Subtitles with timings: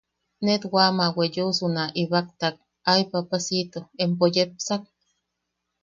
[0.45, 2.55] Net wam a weyeosu na ibaktak:
[2.91, 3.79] ¡Ay papacito!
[4.03, 4.81] Empo yepsak.